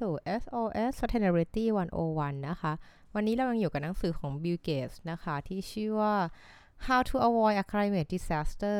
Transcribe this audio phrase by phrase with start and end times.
[0.00, 1.64] สู่ SOS Sustainability
[2.04, 2.72] 101 นะคะ
[3.14, 6.14] วันนี้เรายังอยู่กับหนังสือของ Bill Gates นะคะ ที่ชื่อว่า
[6.86, 8.78] How to Avoid a Climate Disaster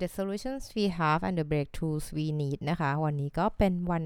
[0.00, 4.04] The Solutions We Have and the Breakthroughs We Need นะคะ วันนี้ก็เป็นวัน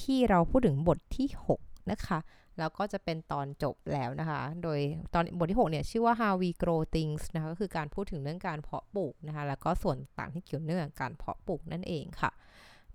[0.00, 1.28] ที่เราพูดถึงบทที่
[1.58, 2.18] 6 นะคะ
[2.58, 4.78] แล้วก็จะเป็นตอนจบแล้วนะคะ โดย
[5.14, 12.30] ตอนบทที่ 6 เนี่ย ชื่อว่า how we grow things นะคะ ก็คือการพูดถึงเรื่องการเพาะปลูกนะคะ แล้วก็ส่วนต่างที่เกี่ยวเนื่องกับการเพาะปลูกนั่นเองค่ะ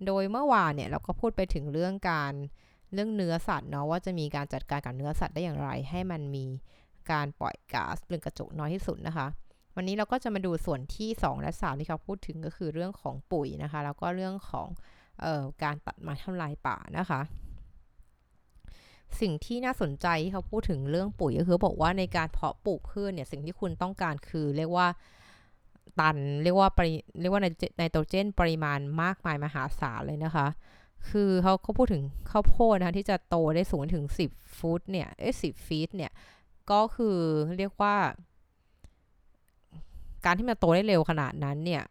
[0.06, 2.32] โดยเมื่อวานเนี่ยเราก็พูดไปถึงเรื่องการ
[2.92, 6.46] เรื่องเนื้อสัตว์เนาะว่าจะมีการจัดการกับเนื้อสัตว์ได้อย่างไร ให้มันมี
[7.10, 9.26] การปล่อยก๊าซเรือนกระจกน้อยที่สุดนะคะ
[9.76, 14.68] วันนี้เราก็จะมาดูส่วนที่ 2 และ 3 ที่เขาพูดถึงก็คือเรื่องของปุ๋ยนะคะ แล้วก็เรื่องของ
[15.24, 17.20] ออการตัดไม้ทำลายป่านะคะ
[19.20, 24.86] สิ่งที่น่าสนใจที่เขาพูดถึงเรื่องปุ๋ยก็คือบอกว่าในการเพาะปลูกพืชเนี่ยสิ่งที่คุณต้องการคือเรียกว่า
[26.00, 27.42] ตันเรียกว่าปริเรียกว่า
[27.78, 30.46] ไนโตรเจนปริมาณมากมายมหาศาลเลยนะคะ
[31.10, 36.12] คือเขาเขาพูดถึงข้าวโพดนะคะที่จะโตได้สูงถึง 10 ฟุตเนี่ย เอ้สิฟีตเนี่ย
[36.70, 37.18] ก็คือ
[37.58, 37.96] เรียกว่า
[40.24, 41.84] การที่มันโตได้เร็วขนาดนั้นเนี่ย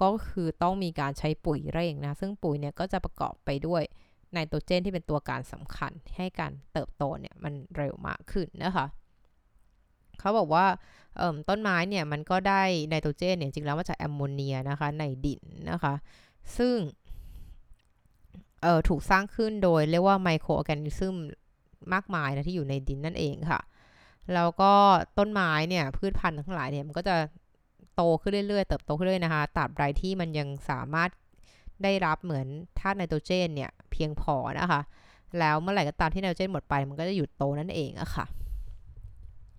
[0.00, 3.82] ก็คือต้องมีการใช้ปุ๋ยเร่งนะ ซึ่งปุ๋ยเนี่ยก็จะประกอบไปด้วย
[4.32, 8.86] ไนโตรเจนที่เป็นตัวการสำคัญให้การเติบโตเนี่ยมันเร็วมากขึ้นนะคะ
[10.20, 10.66] เขาบอกว่า
[11.48, 15.94] ต้นไม้เนี่ยมันก็ได้ไนโตรเจนเนี่ยจริงแล้วมาจากแอมโมเนียนะคะในดินนะคะ
[16.56, 16.76] ซึ่ง
[18.88, 21.14] ถูกสร้างขึ้นโดยเรียกว่าไมโครออแกนิซึม
[21.92, 23.60] มากมายนะที่อยู่ในดินนั่นเองค่ะ
[24.34, 24.72] แล้วก็
[25.18, 27.16] ต้นไม้เนี่ยพืชพันธุ์ทั้งหลายเนี่ยมันก็จะ
[27.94, 31.10] โตขึ้นเรื่อยๆ เติบโตขึ้นเรื่อยนะคะตราบใดที่มันยังสามารถ
[31.82, 32.46] ได้รับเหมือน
[32.78, 34.80] ธาตุไนโตรเจนเนี่ยเพียงพอนะคะ
[35.38, 38.26] แล้วเมื่อไหร่ก็ตามที่ไนโตรเจนหมดไปมันก็จะหยุดโตนั่นเองอะค่ะ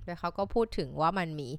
[0.03, 1.49] โดยเขาก็พูดถึงว่ามันมี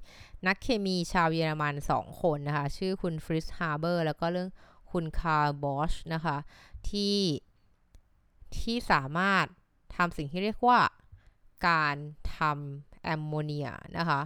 [0.46, 4.50] นักเคมีชาวเยอรมัน 2 คนนะคะ ชื่อคุณ Fritz Haber แล้วก็ชื่อ
[4.92, 6.36] คุณ Carl Bosch นะคะ
[6.88, 7.18] ที่
[8.58, 9.46] ที่สามารถ
[9.96, 10.80] ทำสิ่งที่เรียกว่า
[11.68, 11.96] การ
[12.36, 13.68] ทำแอมโมเนีย
[13.98, 14.20] นะคะ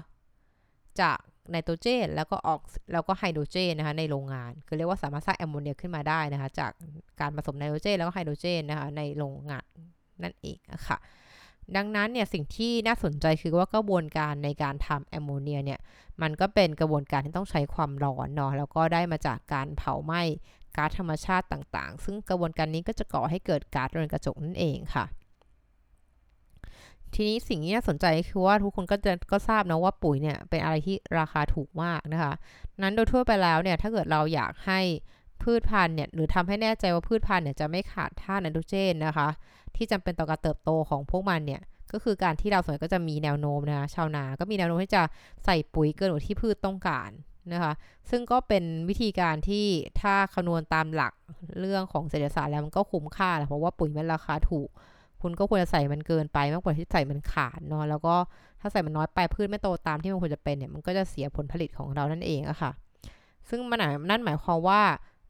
[1.00, 1.18] จาก
[1.50, 2.60] ไนโตรเจนแล้วก็ออก
[2.92, 6.72] แล้วก็ไฮโดรเจนนะคะในโรงงานคือเรียกว่าสามารถสร้างแอมโมเนียขึ้นมาได้นะคะ จาก
[7.20, 9.66] การผสมไนโตรเจนแล้วก็ไฮโดรเจนนะคะในโรงงาน
[10.22, 10.96] นั่นเองนะคะ
[11.76, 15.80] ดังนั้นเนี่ยสิ่งที่น่าสนใจคือว่ากระบวนการในการทำแอมโมเนียเนี่ย
[16.22, 20.22] มันก็เป็นกระบวนการที่ต้องใช้ความร้อนเนาะแล้วก็ได้มาจากการเผาไหม้
[20.76, 25.04] ก๊าซธรรมชาติต่างๆ ซึ่งกระบวนการนี้ก็จะก่อให้เกิดก๊าซเรือนกระจกนั่นเองค่ะ
[27.14, 32.32] ทีนี้สิ่งที่น่าสนใจคือว่าทุกคนก็จะก็ทราบนะว่าปุ๋ยเนี่ยเป็นอะไรที่ราคาถูกมากนะคะ
[32.82, 34.80] นั้นโดยทั่วไปแล้วเนี่ยถ้าเกิดเราอยากให้
[35.46, 39.28] พืชพันธุ์เนี่ยหรือทำให้แน่ใจว่าพืชพันธุ์เนี่ยจะไม่ขาดธาตุไนโตรเจนนะคะ
[39.76, 41.62] ที่จำเป็นต่อการเติบโตของพวกมันเนี่ย
[41.92, 45.02] ก็คือการที่เราส่วนก็จะมีแนวโน้มนะคะชาวนาก็มีแนวโน้มที่จะ
[45.44, 47.10] ใส่ปุ๋ยเกินกว่าที่พืชต้องการ
[47.52, 47.72] นะคะ
[48.10, 49.66] ซึ่งก็เป็นวิธีการที่
[50.00, 51.12] ถ้าคำนวณตามหลัก
[51.60, 54.68] เรื่องของเศรษฐศาสตร์แล้วมันก็คุ้มค่าเพราะว่าปุ๋ยมันราคาถูก
[55.22, 58.14] คุณก็ควรจะใส่มันเกินไปมากกว่าที่ใส่มันขาดเนาะแล้วก็
[58.60, 62.70] ถ้าใส่มันน้อยไปพืชไม่โตตามที่มันควรจะเป็นเนี่ยมันก็จะเสียผลผลิตของเรานั่นเองอะค่ะ
[63.48, 63.78] ซึ่งมัน
[64.10, 64.82] นั่นหมายความว่า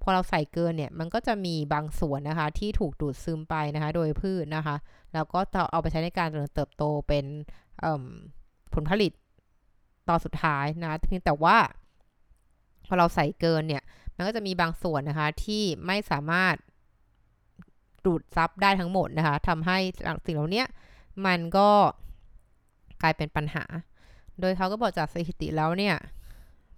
[0.09, 4.77] พอเราใส่เกินเนี่ยมันก็จะมีบางส่วนนะคะ ที่ถูกดูดซึมไปนะคะ โดยพืชนะคะ
[5.15, 5.39] แล้วก็
[5.73, 7.25] เอาไปใช้ในการเจริญเติบโตเป็น
[8.75, 9.13] ผลผลิต
[10.09, 11.57] ต่อสุดท้ายนะเพียงแต่ว่า
[12.89, 13.83] พอเราใส่เกินเนี่ย
[14.17, 16.55] มันก็จะมีบางส่วนนะคะ ที่ไม่สามารถ
[18.05, 19.79] ดูดซับได้ทั้งหมดนะคะทำให้
[20.27, 20.65] สิ่งเหล่านี้
[21.27, 21.69] มันก็
[23.03, 23.65] กลายเป็นปัญหา
[24.41, 25.97] โดยเขาก็บอกจากสถิติแล้วเนี่ย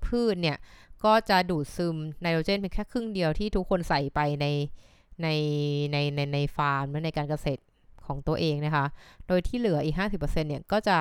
[0.04, 0.56] พืชเนี่ย
[1.04, 4.46] ก็จะดูดซึมไนโตรเจนเพียงแค่ครึ่งเดียวที่ทุกคนใส่ไปใน
[5.22, 5.28] ใน
[5.92, 7.62] ในในในฟาร์มและในการเกษตร
[8.06, 8.86] ของตัวเองนะคะ
[9.26, 10.98] โดยที่เหลืออีก 50%เนี่ยก็จะ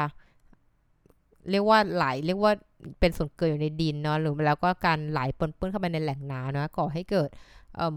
[1.49, 2.53] เรียกว่าไหลเรียกว่า
[2.99, 7.29] เป็นส่วนเกินอยู่ในดินเนาะหรือแล้วก็การไหลปนเปื้อนเข้าไปในแหล่งน้ำนะก่อให้เกิด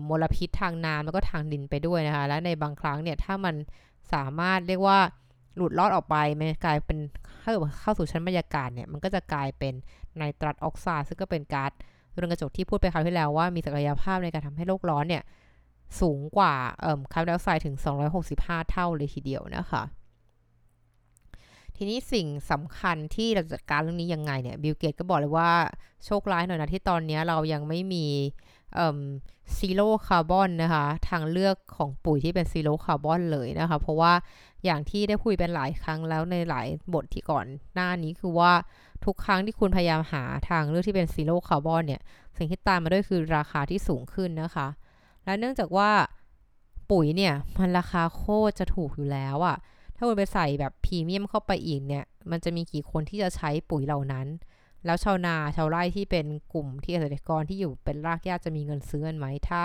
[0.08, 3.54] มลพิษทางน้ำแล้วก็ทางดินไปด้วยนะคะ และในบางครั้งเนี่ยถ้ามัน
[4.12, 4.98] สามารถเรียกว่า
[5.56, 6.98] หลุดลอดออกไปมันกลายเป็น
[7.42, 9.74] ถ้าเข้าสู่ชั้นบรรยากาศเนี่ยมันก็จะกลายเป็น
[10.16, 11.72] ไนตรัสออกไซด์ซึ่งก็เป็นก๊าซ
[12.14, 15.22] เรือนกระจกที่พูดไปคราวที่แล้วว่ามีศักยภาพในการทำให้โลกร้อนเนี่ย
[16.00, 16.54] สูงกว่า
[17.12, 17.76] คาร์บอนไดออกไซด์ถึง
[18.22, 19.82] 265 เท่าเลยทีเดียวนะคะ
[21.76, 25.50] ทีนี้สิ่งสำคัญที่เราจัดการเรื่องนี้ยังไงเนี่ย บิลเกตก็บอกเลยว่า
[26.04, 28.06] โชคร้ายหน่อยนะที่ตอนนี้เรายังไม่มี
[29.58, 34.12] zero carbon นะคะ ทางเลือกของปุ๋ยที่เป็น zero carbon เลยนะคะ เพราะว่า
[34.64, 38.52] อย่างที่ได้คุยเป็นหลายครั้งแล้วในหลายบทที่ก่อนหน้านี้คือว่า
[39.04, 42.00] ทุกครั้งที่คุณพยายามหาทางเลือกที่เป็น zero carbon เนี่ย
[42.36, 44.68] สิ่งที่ตามมาด้วยคือราคาที่สูงขึ้นนะคะ
[45.24, 45.90] และเนื่องจากว่า
[46.90, 49.56] ปุ๋ยเนี่ยมันราคาโคตรจะถูกอยู่แล้วอะ่ะ
[49.96, 54.26] ถ้าคุณไปใส่แบบพรีเมียมเข้าไปอีกเนี่ย มันจะมีกี่คนที่จะใช้ปุ๋ยเหล่านั้น
[54.84, 59.62] แล้วชาวนาชาวไร่ที่เป็นกลุ่มที่เกษตรกรที่อยู่เป็นรากหญ้าจะมีเงินซื้อกันไหมถ้า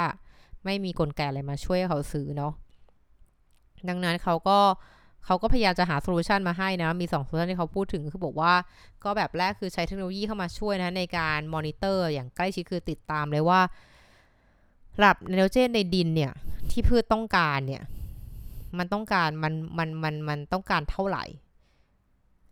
[0.66, 2.54] ไม่มีกลไกอะไรมาช่วยเขาซื้อเนาะ
[3.90, 4.60] ดังนั้นเขาก็
[5.26, 8.54] เขาก็พยายามจะหา solution มาให้นะ มี2 solution ที่เขาพูดถึงคือบอกว่า
[9.04, 13.62] ก็แบบแรกคือใช้เทคโนโลยีเข้ามาช่วยนะ ในการมอนิเตอร์อย่างใกล้ชิดคือติดตามเลยว่า
[15.00, 16.32] ระดับไนโตรเจนในดินเนี่ย
[16.72, 17.84] ที่พืชต้องการเนี่ย
[18.78, 21.24] มันต้องการมันมันมันมันต้องการเท่าไหร่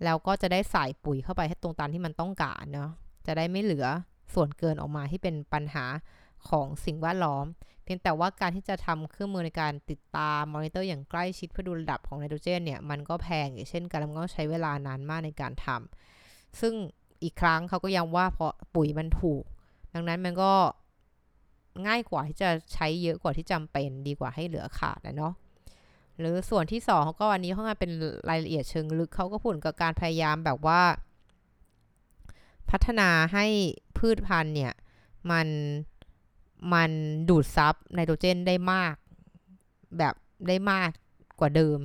[0.04, 2.90] แล้วก็จะได้ใส่ปุ๋ยเข้าไปให้ตรงตามที่มันต้องการเนาะ
[3.26, 3.88] จะได้ไม่เหลือ
[4.34, 5.86] ส่วนเกินออกมาที่เป็นปัญหา
[6.50, 7.46] ของสิ่งแวดล้อม
[7.84, 16.74] เพียงแต่ว่าการที่จะทำเครื่องมือในการติดตามมอนิเตอร์อย่างใกล้ชิดเพื่อดูระดับของไนโตรเจนเนี่ยมันก็แพงอย่างเช่นกันแล้วก็ใช้เวลานานมากในการทำซึ่ง
[17.24, 19.44] อีกครั้งเขาก็ย้ำว่าเพราะปุ๋ยมันถูก
[19.94, 20.54] ดังนั้นมันก็
[21.88, 25.34] ง่ายกว่าที่จะใช้เยอะกว่าที่จำเป็นดีกว่าให้เหลือขาดนะเนาะ
[26.19, 27.92] หรือส่วนที่สองเขาก็วันนี้เขางานเป็น
[28.30, 30.81] รายละเอียดเชิงลึกเขาก็พูดกับการพยายามแบบว่า
[32.69, 33.45] พัฒนาให้
[33.98, 34.74] พืชพันธุ์เนี่ย
[35.31, 35.48] มัน
[36.74, 36.92] มัน
[37.30, 38.95] ดูดซับไนโตรเจนได้มาก
[39.98, 40.15] แบบ
[40.48, 40.89] ได้มาก
[41.39, 41.80] กว่าเดิม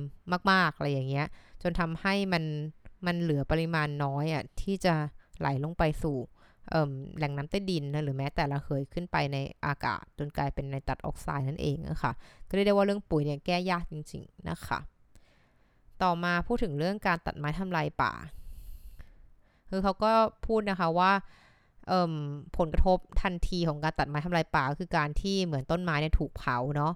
[0.51, 1.27] มาก ๆ อะไรอย่างเงี้ย
[1.61, 2.43] จนทำให้มัน
[3.05, 4.93] มันเหลือปริมาณน้อยอะ่ะที่จะ
[5.39, 6.17] ไหลลงไปสู่
[7.17, 12.11] แหล่งน้ำใต้ดินนะหรือแม้แต่ละเคยขึ้นไปในอากาศ จนกลายเป็นไนตรัสออกไซด์นั่นเองนะคะ
[12.47, 14.79] ก็เรียกได้ว่าเรื่องปุ๋ยเนี่ยแก้ยากจริง ๆ นะคะ
[16.03, 18.13] ต่อมาพูดถึงเรื่องการตัดไม้ทำลายป่า
[19.69, 20.11] คือเขาก็
[20.47, 21.11] พูดนะคะว่า
[22.57, 26.93] ผลกระทบทันทีของการตัดไม้ทำลายป่าคือการที่เหมือนต้นไม้เนี่ยถูกเผาเนาะ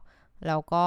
[0.48, 0.86] แล้วก็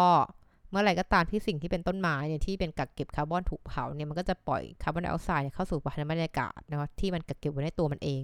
[0.71, 5.79] เมื่อไหร่ก็ตามที่สิ่งที่เป็นต้นไม้เนี่ยที่เป็นกักเก็บคาร์บอนถูกเผาเนี่ยมันก็จะปล่อยคาร์บอนไดออกไซด์เข้าสู่
[6.11, 8.23] บรรยากาศนะคะที่มันกักเก็บไว้ในตัวมันเอง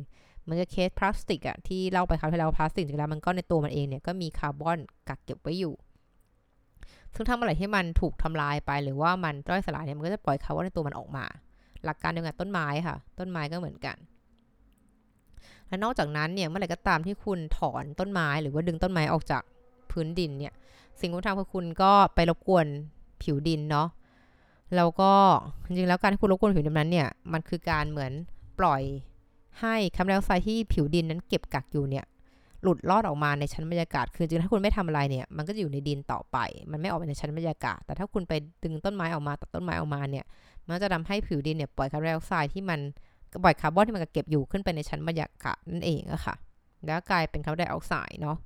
[0.48, 4.78] มันจะเคสพลาสติกอะที่เล่าไปคราวที่แล้วพลาสติกจริงแล้วมันก็ในตัวมันเองเนี่ยก็มีคาร์บอน
[5.08, 5.74] กักเก็บไว้อยู่
[7.14, 11.24] ซึ่งถ้าเมื่อไหร่ที่มันถูกทำลายไปหรือว่ามันต้อยสลายเนี่ยมันก็จะปล่อยคาร์บอนในตัวมันออกมา
[11.84, 13.96] หลักการเดียวกันต้นไม้ค่ะ ต้นไม้ก็เหมือนกัน
[15.68, 19.42] และนอกจากนั้นเนี่ยเมื่อไหร่ก็ตามที่คุณถอนต้นไม้หรือว่าดึงต้นไม้ออกจาก
[19.90, 20.52] พื้นดินเนี่ย
[21.00, 22.66] สิ่งที่ทำคือคุณก็ไปรบกวน
[23.22, 23.88] ผิวดินเนาะ
[24.76, 25.12] แล้วก็
[25.66, 28.12] จริงๆแล้วการที่คุณรบกวนผิวดินนั้นเนี่ยมันคือการเหมือน
[28.58, 28.82] ปล่อย
[29.60, 32.04] ให้คาร์บอนไดออกไซด์ที่ผิวดินนั้นเก็บกักอยู่เนี่ย
[32.62, 36.36] หลุดลอดออกมาในชั้นบรรยากาศ คือจริงถ้าคุณไม่ทำอะไรเนี่ย มันก็จะอยู่ในดินต่อไป
[36.70, 38.32] มันไม่ออกไปในชั้นบรรยากาศ แต่ถ้าคุณไป
[38.62, 40.24] ดึงต้นไม้ออกมาตัดต้นไม้ออกมาเนี่ย
[40.64, 42.80] มันจะทำให้ผิวดินเนี่ยปล่อยคาร์บอนไดออกไซด์ที่มัน
[43.44, 46.34] ปล่อยคาร์บอนที่มันเก็บอยู่ขึ้นไปในชั้นบรรยากาศนั่นเองอะค่ะ
[46.86, 48.36] แล้วกลายเป็นคาร์บอนไดออกไซด์เนาะ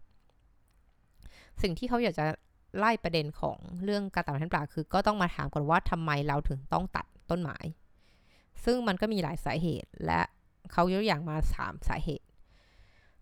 [1.62, 2.26] สิ่งที่เขาอยากจะ
[2.79, 7.59] ไล่ประเด็นของเรื่องการตัดไม้ทำลาคือ ก็ต้องมาถามก่อนว่าทำไมเราถึงต้องตัดต้นไม้
[8.64, 10.20] ซึ่งมันก็มีหลายสาเหตุและ
[10.73, 12.25] เขายกอย่างมาสามสาเหตุ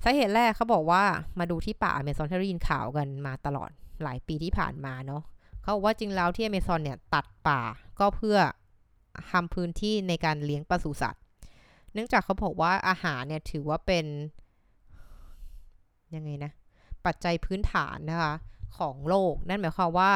[0.02, 1.02] สาเหตุแรกเขาบอกว่า
[1.38, 3.70] มาดูที่ป่าอเมซอนที่เรายินข่าวกันมาตลอด
[4.02, 5.22] หลายปีที่ผ่านมาเนาะ
[5.60, 7.60] เขาบอกว่าจริงแล้วที่อเมซอนเนี่ยตัดป่า
[8.00, 8.38] ก็เพื่อ
[9.30, 11.22] ทำพื้นที่ในการเลี้ยงปศุสัตว์
[11.92, 14.06] เนื่องจากเขาบอกว่าอาหารเนี่ยถือว่าเป็น
[16.14, 16.52] ยังไงนะ
[17.06, 18.34] ปัจจัยพื้นฐานนะคะ
[18.78, 20.12] ของโลก นั่นหมายความว่า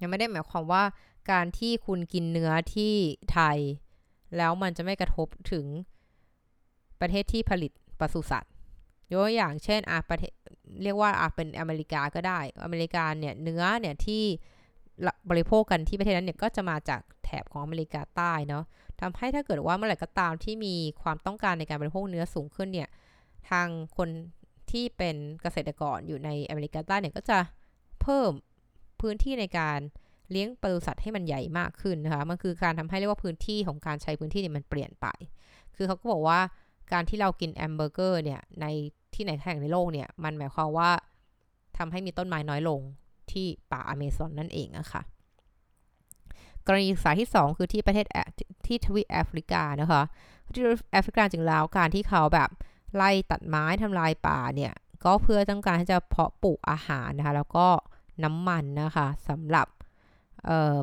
[0.00, 0.82] ยังไม่ได้หมายความว่า
[1.30, 2.94] การที่คุณกินเนื้อที่
[3.32, 3.58] ไทย
[4.36, 5.64] แล้วมันจะไม่กระทบถึง
[7.02, 8.52] ประเทศที่ผลิตปศุสัตว์
[9.12, 10.32] ยกอย่างเช่นอาประเทศ
[10.82, 14.22] เรียกว่าอาเป็นอเมริกาก็ได้ อเมริกาเนี่ยเนื้อเนี่ยที่
[15.30, 18.64] บริโภคกันที่ประเทศนั้นเนี่ยก็จะมาจากแถบของอเมริกาใต้เนาะ
[19.00, 22.88] ทำให้ถ้าเกิดว่าเมื่อไหร่ก็ตามที่มีความต้องการในการบริโภคเนื้อสูงขึ้นเนี่ย
[23.50, 23.66] ทาง
[23.96, 24.08] คน
[24.70, 27.38] ที่เป็นเกษตรกรอยู่ในอเมริกาใต้เนี่ยก็จะ
[28.02, 28.30] เพิ่ม
[29.00, 29.78] พื้นที่ในการ
[30.30, 35.06] เลี้ยงปศุสัตว์ให้มันใหญ่มากขึ้นนะคะ มันคือการทำให้เรียกว่าพื้นที่ของการใช้พื้นที่เนี่ยมันเปลี่ยนไป
[35.76, 36.40] คือเขาก็บอกว่า
[36.92, 38.66] การที่เรากินแอมเบอร์เกอร์เนี่ยใน
[39.14, 40.90] ที่ไหนแห่งในโลกเนี่ย มันหมายความว่า
[41.76, 42.80] ทำให้มีต้นไม้น้อยลง
[43.30, 45.02] ที่ป่าอเมซอนนั่นเองอะคะ่ะ
[46.66, 48.06] กรณีศึกษาที่ 2 คือที่ประเทศ
[48.66, 50.02] ที่ทวีปแอฟริกานะคะ
[50.54, 52.50] ที่แอฟริกาจริงแล้วการที่เขาแบบ
[52.96, 54.72] ไล่ตัดไม้ทำลายป่าเนี่ย
[55.04, 57.66] ก็เพื่อต้องการที่จะเพาะปลูกอาหารนะคะแล้วก็
[58.24, 59.66] น้ำมันนะคะสำหรับ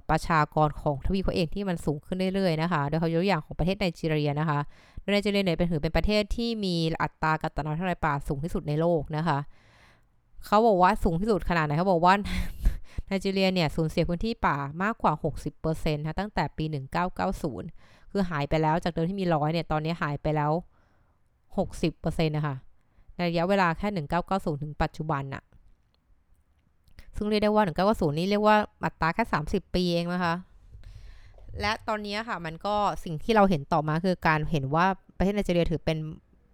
[0.10, 4.60] ประชากรของทวีปเขาเองที่มันสูงขึ้นเรื่อยๆนะคะ โดยเขายกตัวอย่างของประเทศไนจีเรียนะคะ
[5.10, 9.40] โดยไนจีเรียเนี่ยเป็นถือเป็นประเทศที่มีอัตราการตัดไม้ทำลายป่าสูงที่สุดในโลกนะคะ
[10.46, 12.14] เขาบอกว่าสูงที่สุดขนาดไหนเขาบอกว่า
[13.06, 15.14] ไนจีเรียเนี่ยสูญเสียพื้นที่ป่ามากกว่า
[15.56, 16.66] 60%นะตั้งแต่ปี
[17.38, 20.52] 1990 คือหายไปแล้วจากเดิมที่มีร้อยเนี่ยตอนนี้หายไปแล้ว
[21.58, 22.56] 60%นะคะ
[23.16, 23.88] ในระยะเวลาแค่
[24.26, 25.44] 1990 ถึงปัจจุบันน่ะ
[27.16, 30.36] ซึ่งเรียกได้ว่า 1990 นี่เรียกว่าอัตราแค่ 30 ปีเองนะคะ
[31.62, 34.86] และตอนนี้ค่ะมันก็สิ่งที่เราเห็นต่อมาคือการเห็นว่า
[35.18, 35.98] ประเทศไนจีเรียถือเป็น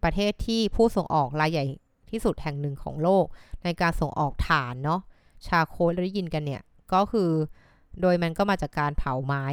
[0.03, 1.65] ประเทศที่ผู้ส่งออกรายใหญ่
[2.11, 3.25] ที่สุดแห่งหนึ่งของโลก
[3.63, 5.01] ในการส่งออกถ่านเนาะ
[5.47, 6.61] ชาโคเราได้ยินกันเนี่ย
[6.93, 7.31] ก็คือ
[8.01, 9.43] โดยมันก็มาจากการเผาไม้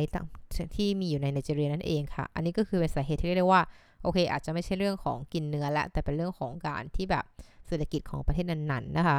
[0.77, 3.63] ที่มีอยู่ในไนจีเรียนั่นเองค่ะ อันนี้ก็คือเป็นสาเหตุที่เรียกได้ว่า
[4.03, 7.25] โอเค อาจจะไม่ใช่เรื่องของกินเนื้อละแต่เป็นเรื่องของการที่แบบ
[7.67, 9.19] เศรษฐกิจของประเทศนั้นๆนะคะ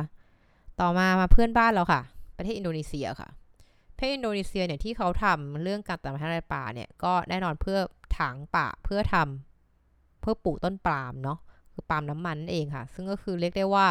[0.79, 2.01] ต่อมามาเพื่อนบ้านเราค่ะ
[2.37, 3.29] ประเทศอินโดนีเซียค่ะ
[4.03, 7.79] ประเทศอินโดนีเซียเนี่ยที่เขาทำเรื่องการตัดไม้ทำลายป่าเนี่ยก็แน่นอนเพื่อ
[8.17, 11.37] ถางป่าเพื่อทำเพื่อปลูกต้นปาล์มเนาะ
[11.73, 13.85] คือปาล์มน้ำมันเองค่ะ ซึ่งก็คือเรียกได้ว่า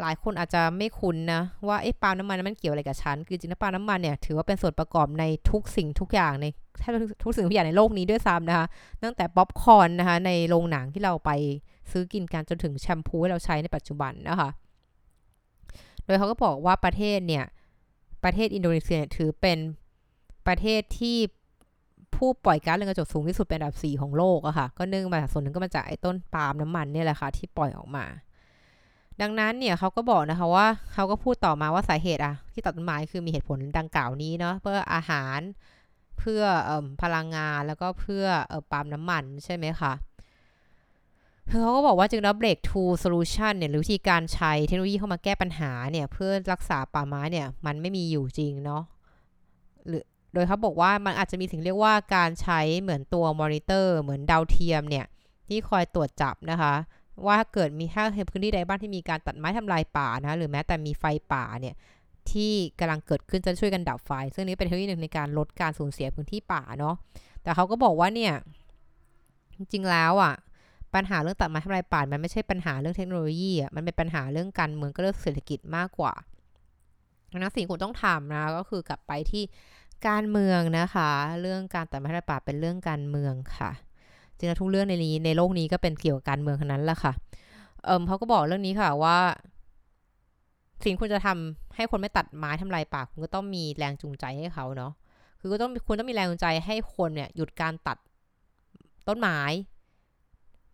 [0.00, 6.46] หลายคนอาจจะไม่คุ้นนะว่าไอ้ปาล์มน้ำมันมันเกี่ยวอะไรกับฉัน คือจริงๆปาล์มน้ำมันเนี่ยถือว่าเป็นส่วนประกอบในทุกสิ่งทุกอย่างใน
[6.78, 6.92] แทบ
[7.24, 8.66] ทุกสิ่งทุกอย่างในโลกนี้ด้วยซ้ำนะคะ
[9.02, 11.30] ตั้งแต่ป๊อปคอร์นนะคะในโรงหนังที่เราไป
[11.90, 14.50] ซื้อกินกันจนถึงแชมพูที่เราใช้ในปัจจุบันนะคะ
[16.04, 17.44] โดยเขาก็บอกว่าประเทศเนี่ย
[18.26, 19.58] ประเทศอินโดนีเซียถือเป็น
[20.46, 21.18] ประเทศที่
[22.16, 28.04] ผู้ปล่อยก๊าซเรือนกระจกสูงที่สุดเป็นอันดับ 4 ของโลกอะค่ะ ก็เนื่องมาจากส่วนหนึ่งก็มาจากไอ้ต้นปาล์มน้ำมันเนี่ยแหละค่ะ ที่ปล่อยออกมา
[29.20, 35.40] ดังนั้นเนี่ยเขาก็บอกนะคะว่าเขาก็พูดต่อมาว่าสาเหตุอะที่ตัดต้นไม้คือมีเหตุผลดังกล่าวนี้เนาะเพื่ออาหาร
[36.18, 36.70] เพื่ออ
[37.02, 39.92] พลังงานแล้วก็เพื่ออปาล์มน้ำมันใช่ไหมคะ
[41.48, 48.82] เขาก็บอกว่าจึงแล้ว breakthrough solution เนี่ยหรือวิธีการใช้เทคโนโลยีเข้ามาแก้ปัญหาเนี่ยเพื่อรักษาป่าไม้เนี่ยมันไม่มีอยู่จริงเนาะ
[49.86, 55.06] หรือโดยเขาบอกว่ามันอาจจะมีสิ่งเรียกว่าการใช้เหมือนตัวมอนิเตอร์เหมือนดาวเทียมเนี่ย
[55.48, 56.74] ที่คอยตรวจจับนะคะ
[57.26, 61.74] ว่าเกิดมีถ้าพื้นที่ใดบ้างที่มีการตัดไม้ทำลายป่านะหรือแม้แต่มีไฟป่าเนี่ย
[62.30, 66.94] ที่กำลังเกิดขึ้นจะช่วยกันดับไฟ ซึ่งนี้เป็นเทคโนโลยีหนึ่งในการลดการสูญเสียพื้นที่ป่าเนาะ
[67.42, 68.32] แต่เขาก็บอกว่าเนี่ย
[69.58, 70.34] จริงแล้วอะ
[70.96, 76.12] ปัญหาเรื่องตัดไม้ทำลายป่ามันไม่ใช่ปัญหาเรื่องเทคโนโลยีอะมันเป็นปัญหาเรื่องการเมืองก็เรื่องเศรษฐกิจมากกว่า
[77.30, 79.42] ดังนั้นสิ่งคุณต้องทำนะก็คือกลับไปที่
[80.08, 81.10] การเมืองนะคะ
[81.40, 83.70] เรื่องการตัดไม้ทำลายป่าเป็นเรื่องการเมืองค่ะ
[84.36, 87.12] จริงๆทุกเรื่องในนี้ในโลกนี้ก็เป็นเกี่ยวกับการเมืองทั้งนั้นแหละค่ะ
[87.84, 89.16] เอิมเขาก็บอกเรื่องนี้ค่ะว่า
[90.84, 94.92] สิ่งคุณจะทำให้คนไม่ตัดไม้ทำลายป่าคุณก็ต้องมีแรงจูงใจให้เขาเนาะ
[95.40, 97.98] คือก็ต้องคุณต้องมีแรงจูงใจให้คนเนี่ยหยุดการตัด
[99.08, 99.38] ต้นไม้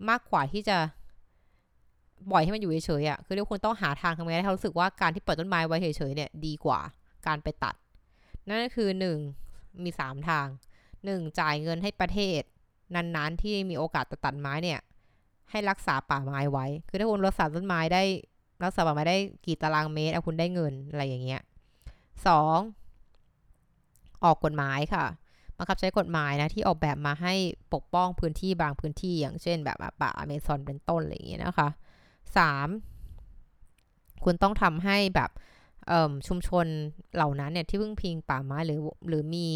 [0.09, 0.77] มากกว่าที่จะ
[2.31, 6.81] ปล่อยให้มันอยู่เฉยๆอะ่ะคือเรียกคุณต้องหาทางทำไงให้เขารู้สึกว่าการที่ปล่อยต้นไม้ไว้เฉยๆเนี่ยดีกว่า
[7.27, 7.75] การไปตัด
[8.49, 8.89] นั่นก็คือ
[9.37, 9.85] 1.
[9.85, 10.47] มี 3 ทาง
[10.93, 11.39] 1.
[11.41, 12.41] จ่ายเงินให้ประเทศ
[12.95, 14.81] นั้นๆ ที่มีโอกาสตัดไม้เนี่ย
[15.51, 18.03] ให้รักษาป่าไม้ไว้ คือถ้าคุณรักษาต้นไม้ได้
[18.65, 19.17] รักษาป่าไม้ได้
[19.47, 21.43] กี่ตารางเมตรเอาคุณได้เงินอะไรอย่างเงี้ย
[22.27, 22.59] สอง
[24.25, 25.05] ออกกฎหมายค่ะ
[25.63, 27.35] บังคับใช้กฎหมายนะที่ออกแบบมาให้
[27.75, 31.69] ปกป้องพื้นที่บางพื้นที่อย่างเช่น แบบป่าอเมซอนเป็นต้นอะไรอย่างเงี้ยนะคะ
[32.37, 32.69] สาม
[34.25, 35.31] คุณต้องทำให้แบบ
[36.29, 36.67] ชุมชน
[37.15, 39.49] เหล่านั้นเนี่ยที่พึ่งพิงป่าไม้หรือหรือมี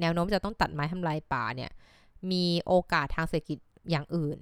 [0.00, 1.70] แนวโน้มจะต้องตัดไม้ทำลายป่าเนี่ย
[2.30, 3.58] มีโอกาสทางเศรษฐกิจ
[3.90, 4.38] อย่างอื่น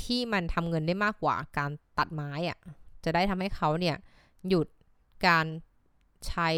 [0.00, 2.58] ที่มันทำเงินได้มากกว่าการตัดไม้อะ่ะ
[3.04, 3.96] จะได้ทำให้เขาเนี่ย
[4.48, 4.66] หยุด
[5.26, 5.46] การ
[6.28, 6.48] ใช้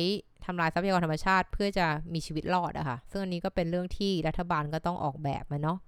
[0.45, 5.79] ทำลายทรัพยากรธรรมชาติ เพื่อจะมีชีวิตรอดอะคะ่ะ ซึ่งอันนี้ก็เป็นเรื่องที่รัฐบาลก็ต้องออกแบบมาเนาะ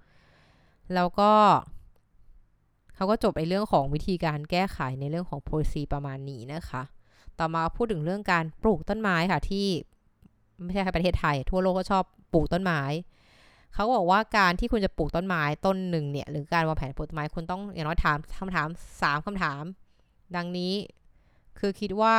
[0.95, 1.33] แล้วก็
[2.95, 6.83] เขาก็จบในเรื่องของวิธีการแก้ไขในเรื่องของ policy ประมาณนี้นะคะ
[7.39, 9.67] ต่อมาพูดถึงเรื่องการปลูกต้นไม้ค่ะที่
[10.63, 12.83] ไม่ใช่แค่ประเทศไทย ทั่วโลกก็ชอบปลูกต้นไม้
[13.75, 18.69] เขาบอกว่าการที่คุณจะปลูกต้นไม้ต้นหนึ่งเนี่ยหรือการวางแผนปลูกต้นไม้คุณต้องอย่างน้อยถามคำถาม
[19.03, 19.63] สามคำถาม
[20.37, 20.73] ดังนี้
[21.59, 22.17] คือคิดว่า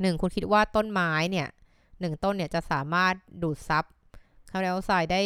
[0.00, 1.48] หนึ่งคุณคิดว่าต้นไม้เนี่ย
[2.00, 3.84] หนึ่งต้นเนี่ยจะสามารถดูดซับ
[4.50, 5.20] คาร์บอนไดออกไซด์ได้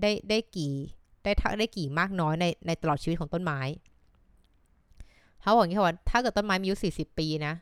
[0.00, 0.74] ได้ได้กี่
[1.24, 3.60] ได้ได้กี่มากน้อยในในตลอดชีวิตของต้นไม้
[5.40, 7.54] เขาบอกอย่างนี้ค่ะว่าถ้าเกิดต้นไม้มีอายุ40 ปีนะ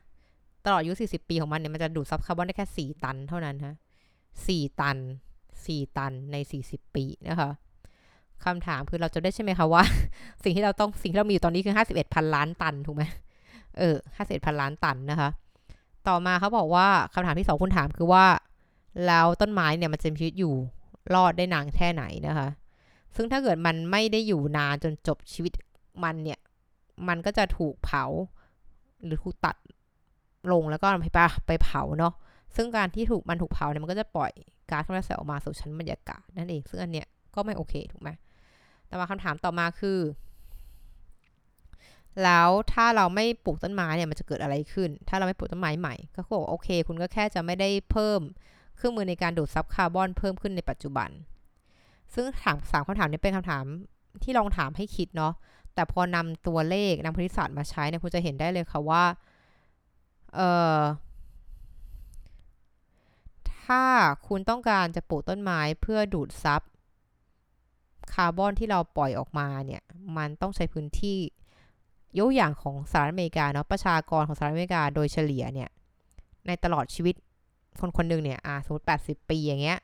[0.65, 3.75] ตลอดอายุ40 ปีของมันเนี่ยมันจะดูดซับคาร์บอนได้แค่ 4 ตันเท่านั้นฮะ
[4.27, 4.97] 4ตัน
[5.47, 7.51] 4 ตันใน 40 ปีนะคะ
[8.45, 9.83] คำถามคือเราจะได้ใช่ไหมคะว่า
[10.43, 13.03] สิ่งที่เราต้องสิ่งที่เรามีอยู่ตอนนี้คือ 51พันล้านตันถูกไหม
[13.79, 15.31] เออ51พันล้านตันนะคะ
[16.09, 18.25] ต่อมาเขาบอกว่าคำถามที่สองคุณถามคือว่า
[19.07, 20.55] แล้วต้นไม้เนี่ยมันจะมีชีวิตอยู่
[21.15, 22.49] รอดได้นานแค่ไหนนะคะ
[23.17, 25.53] ซึ่งถ้าเกิดมันไม่ได้อยู่นานจนจบชีวิต
[26.05, 26.41] มันเนี่ย
[27.09, 28.05] มันก็จะถูกเผา
[29.05, 29.57] หรือถูกตัด
[30.53, 32.15] ลงแล้วก็ไปไปเผาเนาะ
[32.57, 34.33] ซึ่งการที่ถูกมันถูกเผาเนี่ยมันก็จะปล่อย
[34.71, 38.11] ก๊าซคาร์บอนไดออกไซด์ออกมาสู่ชั้นบรรยากาศนั่นเอง ซึ่งอันเนี้ยก็ไม่โอเคถูกไหม
[38.87, 39.99] แต่มาคำถามต่อมาคือ
[42.25, 48.21] แล้วถ้าเราไม่ปลูกต้นไม้เนี่ยมันจะเกิดอะไรขึ้น ถ้าเราไม่ปลูกต้นไม้ใหม่ ก็บอกโอเค คุณก็แค่จะไม่ได้เพิ่ม
[48.77, 51.11] เครื่องมือในการดูดซับคาร์บอนเพิ่มขึ้นในปัจจุบัน
[52.15, 53.65] ซึ่งถามสามคำถามนี้เป็นคำถาม
[54.23, 55.33] ที่ลองถามให้คิดเนาะ
[55.75, 59.05] แต่พอนำตัวเลขนำคณิตศาสตร์มาใช้เนี่ยคุณจะเห็นได้เลยค่ะว่า
[60.35, 60.81] เอ่อ
[63.65, 63.83] ถ้า
[64.29, 66.63] คุณต้องการจะปลูกต้นไม้เพื่อดูดซับ
[68.13, 69.83] คาร์บอนที่เราปล่อยออกมาเนี่ย
[70.17, 71.19] มันต้องใช้พื้นที่
[72.19, 75.69] ยกอย่างของสหรัฐอเมริกาเนาะประชากรของสหรัฐอเมริกาโดยเฉลี่ยเนี่ย
[76.47, 77.15] ในตลอดชีวิต
[77.81, 79.79] คนคนหนึ่งเนี่ยอ่าสมมติ 80 ปีอย่างเงี้ย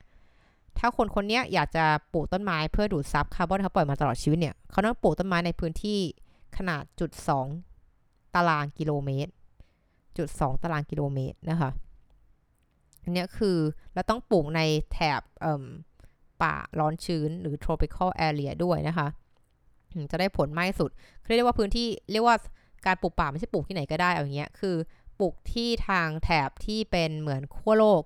[0.78, 5.98] ถ้าคนคนนี้อยากจะปลูกต้นไม้เพื่อดูดซับคาร์บอนเขาปล่อยมาตลอดชีวิตเนี่ยเขาต้องปลูกต้นไม้ในพื้นที่
[6.56, 7.10] ขนาดจุด
[7.72, 9.32] 2ตารางกิโลเมตร
[10.16, 11.70] 4.2ตารางกิโลเมตรนะคะ
[13.02, 13.56] อันนี้คือ
[13.94, 14.60] เราต้องปลูกใน
[14.92, 15.20] แถบ
[16.42, 19.08] ป่าร้อนชื้นหรือ tropical area ด้วยนะคะ
[20.10, 20.90] จะได้ผลมากที่สุด
[21.26, 22.36] เรียกว่าพื้นที่เรียกว่า
[22.86, 24.76] การปลูกป่าไม่ใช่ปลูกที่ไหนก็ได้เอาอย่างเงี้ยคือ
[25.18, 28.02] ปลูกที่ทางแถบที่เป็นเหมือนขั้วโลก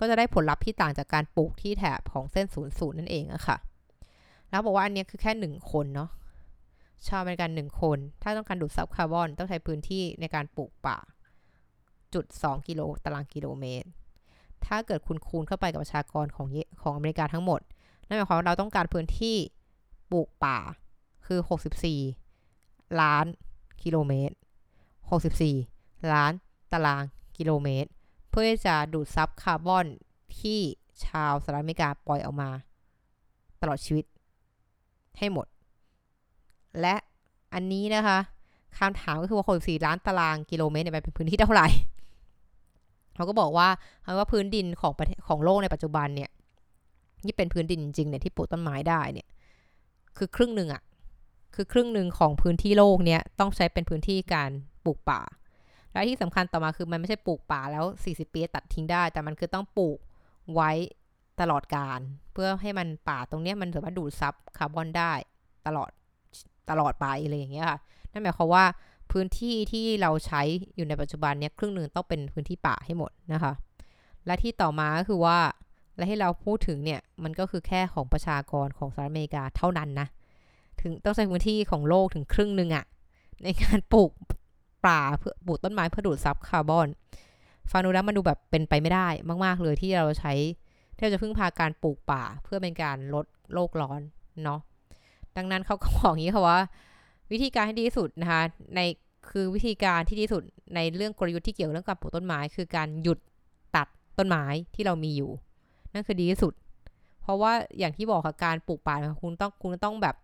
[0.00, 3.56] ก็จะได้ผลลัพธ์ที่ต่างจากการปลูกที่แถบของเส้นศูนย์ศูนย์นั่นเองอะค่ะ
[4.50, 6.10] แล้วบอกว่าอันนี้คือแค่หนึ่งคนเนาะ
[7.06, 10.98] ชาวอเมริกันหนึ่งคน ถ้าต้องการดูดซับคาร์บอนต้องใช้พื้นที่ในการปลูกป่า
[12.14, 13.88] จุดสองกิโลตารางกิโลเมตร
[14.66, 16.46] ถ้าเกิดคุณคูณเข้าไปกับประชากรของ
[16.82, 17.60] ของอเมริกาทั้งหมด
[18.06, 19.36] นั่นหมายความว่าเราต้องการพื้นที่
[20.12, 20.58] ปลูกป่า
[21.26, 21.40] คือ
[22.20, 23.26] 64 ล้าน
[23.82, 24.34] กิโลเมตร
[25.22, 26.32] 64 ล้าน
[26.72, 27.02] ตาราง
[27.38, 27.90] กิโลเมตร
[28.30, 29.86] เพื่อจะดูดซับคาร์บอน
[30.38, 30.60] ที่
[31.06, 32.50] ชาวสหรัฐอเมริกาปล่อยออกมา
[33.60, 34.04] ตลอดชีวิต
[35.18, 35.46] ให้หมด
[36.80, 36.94] และ
[37.54, 38.18] อันนี้นะคะ
[38.78, 41.68] คำถามก็คือว่า64ล้านตารางกิโลเมตรเนี่ยเป็นพื้นที่เท่าไหร่
[43.14, 43.68] เขาก็บอกว่า
[44.18, 44.92] ว่าพื้นดินของ
[45.28, 46.30] ของโลกในปัจจุบันเนี่ย
[47.26, 49.28] นี่เป็นพื้นดินจริงเนี่ยที่ปลูกต้นไม้ได้เนี่ย
[50.16, 50.82] คือครึ่งหนึ่งอะ
[51.54, 54.50] คือครึ่งหนึ่งของพื้นที่โลกเนี่ยต้องใช้เป็นพื้นที่การ
[54.84, 55.20] ปลูกป่า
[55.92, 59.98] และที่สำคัญต่อมาคือมันไม่ใช่ปลูกป่าแล้ว 40 ปีตัดทิ้งได้ แต่มันคือต้องปลูก
[60.54, 60.70] ไว้
[61.40, 62.00] ตลอดการ
[62.32, 65.12] เพื่อให้มันป่าตรงนี้มันสามารถดูดซับคาร์บอนได้
[65.66, 65.90] ตลอด
[66.70, 67.78] ตลอดไปอะไรอย่างเงี้ยค่ะ
[68.12, 68.64] นั่นหมายความว่า
[69.12, 70.42] พื้นที่ที่เราใช้
[70.76, 73.52] อยู่ในปัจจุบันเนี่ยครึ่งหนึ่งต้องเป็นพื้นที่ป่าให้หมดนะคะ
[74.26, 75.38] และที่ต่อมาก็คือว่า
[75.96, 80.08] และให้เราพูดถึงเนี่ยมันก็คือแค่ของประชากรของสหรัฐอเมริกาเท่านั้นนะ
[80.84, 82.84] ถึงต้องใช้พื้นที่ของโลกถึงครึ่งหนึ่งอะ
[83.44, 84.10] ในการปลูก
[84.86, 86.88] ป่าเพื่อปลูกต้นไม้เพื่อดูดซับคาร์บอน
[87.70, 89.08] ฟังดูแล้วมันดูแบบเป็นไปไม่ได้
[89.44, 90.32] มากๆเลยที่เราใช้
[90.96, 94.00] ที่เราจะพึ่งพาการปลูกป่าเพื่อเป็นการลดโลกร้อน
[94.44, 94.60] เนาะ
[95.36, 96.60] ดังนั้นเขาก็บอกอย่างนี้ค่ะว่า
[97.32, 98.42] วิธีการที่ดีที่สุดนะคะ
[98.74, 98.80] ใน
[99.30, 100.42] คือวิธีการที่ดีที่สุด
[100.74, 103.18] ในเรื่องกลยุทธ์ที่เกี่ยวเรื่องการปลูกต้นไม้ คือการหยุด
[103.76, 103.86] ตัด
[104.18, 105.30] ต้นไม้ที่เรามีอยู่
[105.92, 106.52] นั่นคือดีที่สุด
[107.22, 110.14] เพราะว่าอย่างที่บอกค่ะการปลูกป่าคุณต้องคุณต้องแบบ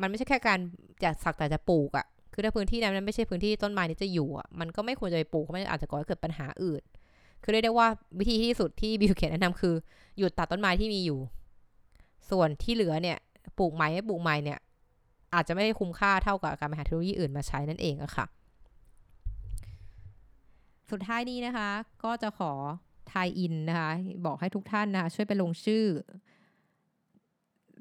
[0.00, 0.58] มันไม่ใช่แค่การ
[1.02, 6.82] จะสักแต่จะปลูกอะ่ะคือถ้าพื้นที่นั้นไม่ใช่พื้นที่ต้นไม้นี้จะอยู่อะ่ะมันก็ไม่ควรจะไปปลูกเพราะมันอาจจะก่อให้เกิดปัญหาอื่น
[7.42, 9.74] คือเรียกได้ว่าวิธีที่สุดที่บิวเคนแนะนำคือ
[10.18, 11.18] หยุดตัดต้นไม้ที่มีอยู่
[12.30, 13.18] ส่วนที่เหลือเนี่ย
[13.58, 14.58] ปลูกใหม่ไม่ปลูกใหม่เนี่ย
[15.34, 18.26] อาจจะไม่ได้คุ้มค่าเท่ากับการไปหาเทคโนโลยีอื่นมาใช้นั่นเองอะค่ะ
[20.90, 21.70] สุดท้ายนี้นะคะ
[22.04, 22.52] ก็จะขอ
[23.12, 23.90] ทายอินนะคะ
[24.26, 25.84] บอกให้ทุกท่านนะคะช่วยไปลงชื่อ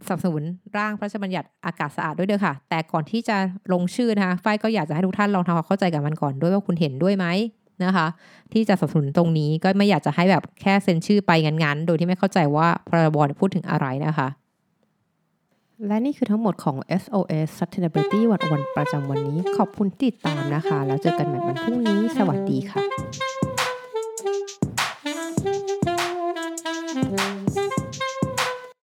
[0.06, 0.44] สนับสนุน
[0.78, 3.38] ร่างพระราชบัญญัติอากาศสะอาดด้วยเด้อค่ะ แต่ก่อนที่จะ
[3.74, 7.26] ลงชื่อนะคะฝ้ายก็อยากจะให้ทุกท่านลองทำความเข้าใจกับมันก่อนด้วยว่าคุณเห็นด้วยไหม
[7.84, 8.08] นะคะ
[8.54, 14.28] ที่จะสนับสนุนตรงนี้ก็ไม่อยากจะให้แบบแค่เซ็นชื่อไปงันๆ โดยที่ไม่เข้าใจว่าพรบพูดถึงอะไรนะคะ
[15.88, 22.82] และนี่คือทั้งหมดของ SOS Sustainability วันวันประจำวันนี้ ขอบคุณติดตามนะคะ แล้วเจอกันใหม่วันพรุ่งนี้ สวัสดีค่ะ